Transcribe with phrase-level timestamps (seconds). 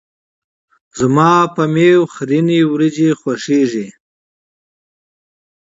[0.99, 3.87] زما په میو خیرنې وريژې خوښیږي.